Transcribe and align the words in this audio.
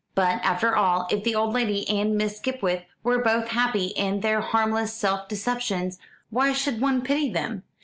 But, 0.15 0.41
after 0.43 0.75
all, 0.75 1.07
if 1.11 1.23
the 1.23 1.35
old 1.35 1.53
lady 1.53 1.87
and 1.87 2.17
Miss 2.17 2.37
Skipwith 2.37 2.85
were 3.03 3.19
both 3.19 3.49
happy 3.49 3.89
in 3.95 4.21
their 4.21 4.41
harmless 4.41 4.95
self 4.95 5.27
deceptions, 5.27 5.99
why 6.31 6.53
should 6.53 6.81
one 6.81 7.03
pity 7.03 7.29
them? 7.31 7.61